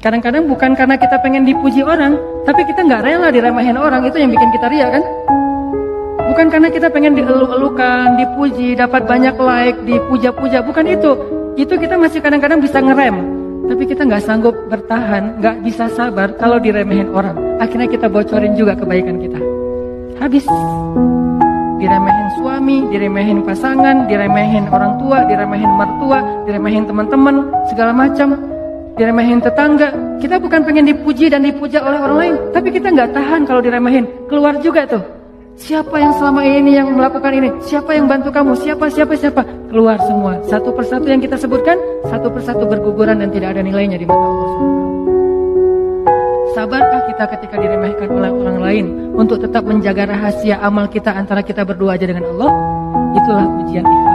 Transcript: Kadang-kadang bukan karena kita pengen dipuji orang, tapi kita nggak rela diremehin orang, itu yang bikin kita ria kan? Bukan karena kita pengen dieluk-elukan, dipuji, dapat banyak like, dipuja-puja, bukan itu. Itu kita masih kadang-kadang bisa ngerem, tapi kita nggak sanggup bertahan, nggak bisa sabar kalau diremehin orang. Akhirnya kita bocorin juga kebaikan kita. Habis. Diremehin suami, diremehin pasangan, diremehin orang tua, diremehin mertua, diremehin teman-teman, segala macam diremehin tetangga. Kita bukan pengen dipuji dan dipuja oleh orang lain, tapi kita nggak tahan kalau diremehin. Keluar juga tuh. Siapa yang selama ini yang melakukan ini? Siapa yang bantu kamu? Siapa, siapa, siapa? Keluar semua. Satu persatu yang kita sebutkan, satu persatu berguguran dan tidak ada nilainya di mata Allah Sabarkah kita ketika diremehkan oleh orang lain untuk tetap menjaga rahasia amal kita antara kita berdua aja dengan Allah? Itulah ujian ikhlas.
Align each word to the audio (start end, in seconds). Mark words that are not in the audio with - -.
Kadang-kadang 0.00 0.48
bukan 0.48 0.72
karena 0.72 0.96
kita 0.96 1.20
pengen 1.20 1.44
dipuji 1.44 1.84
orang, 1.84 2.16
tapi 2.48 2.64
kita 2.64 2.88
nggak 2.88 3.04
rela 3.04 3.28
diremehin 3.28 3.76
orang, 3.76 4.00
itu 4.08 4.16
yang 4.16 4.32
bikin 4.32 4.48
kita 4.56 4.72
ria 4.72 4.88
kan? 4.88 5.04
Bukan 6.24 6.48
karena 6.48 6.72
kita 6.72 6.88
pengen 6.88 7.20
dieluk-elukan, 7.20 8.16
dipuji, 8.16 8.80
dapat 8.80 9.04
banyak 9.04 9.36
like, 9.36 9.76
dipuja-puja, 9.84 10.64
bukan 10.64 10.88
itu. 10.88 11.12
Itu 11.60 11.76
kita 11.76 12.00
masih 12.00 12.24
kadang-kadang 12.24 12.64
bisa 12.64 12.80
ngerem, 12.80 13.12
tapi 13.68 13.84
kita 13.84 14.08
nggak 14.08 14.24
sanggup 14.24 14.56
bertahan, 14.72 15.36
nggak 15.36 15.68
bisa 15.68 15.92
sabar 15.92 16.32
kalau 16.40 16.56
diremehin 16.56 17.12
orang. 17.12 17.36
Akhirnya 17.60 17.84
kita 17.84 18.08
bocorin 18.08 18.56
juga 18.56 18.72
kebaikan 18.80 19.20
kita. 19.20 19.36
Habis. 20.16 20.48
Diremehin 21.76 22.28
suami, 22.40 22.88
diremehin 22.88 23.44
pasangan, 23.44 24.08
diremehin 24.08 24.64
orang 24.72 24.96
tua, 24.96 25.28
diremehin 25.28 25.68
mertua, 25.76 26.24
diremehin 26.48 26.88
teman-teman, 26.88 27.52
segala 27.68 27.92
macam 27.92 28.49
diremehin 29.00 29.40
tetangga. 29.40 30.20
Kita 30.20 30.36
bukan 30.36 30.60
pengen 30.68 30.84
dipuji 30.84 31.32
dan 31.32 31.40
dipuja 31.40 31.80
oleh 31.80 31.96
orang 31.96 32.18
lain, 32.20 32.34
tapi 32.52 32.68
kita 32.68 32.92
nggak 32.92 33.16
tahan 33.16 33.48
kalau 33.48 33.64
diremehin. 33.64 34.04
Keluar 34.28 34.60
juga 34.60 34.84
tuh. 34.84 35.00
Siapa 35.56 35.92
yang 36.00 36.12
selama 36.16 36.44
ini 36.44 36.76
yang 36.76 36.92
melakukan 36.92 37.32
ini? 37.36 37.48
Siapa 37.64 37.96
yang 37.96 38.08
bantu 38.08 38.32
kamu? 38.32 38.56
Siapa, 38.60 38.88
siapa, 38.92 39.12
siapa? 39.16 39.44
Keluar 39.72 40.00
semua. 40.04 40.40
Satu 40.48 40.72
persatu 40.72 41.08
yang 41.08 41.20
kita 41.20 41.36
sebutkan, 41.36 41.76
satu 42.08 42.32
persatu 42.32 42.64
berguguran 42.64 43.20
dan 43.20 43.28
tidak 43.32 43.56
ada 43.56 43.64
nilainya 43.64 44.00
di 44.00 44.08
mata 44.08 44.24
Allah 44.24 44.52
Sabarkah 46.56 47.02
kita 47.12 47.24
ketika 47.36 47.56
diremehkan 47.60 48.08
oleh 48.10 48.30
orang 48.32 48.58
lain 48.58 48.86
untuk 49.14 49.38
tetap 49.38 49.62
menjaga 49.62 50.08
rahasia 50.10 50.58
amal 50.64 50.90
kita 50.90 51.12
antara 51.12 51.46
kita 51.46 51.62
berdua 51.62 51.94
aja 51.94 52.08
dengan 52.08 52.26
Allah? 52.26 52.50
Itulah 53.16 53.46
ujian 53.64 53.84
ikhlas. 53.86 54.09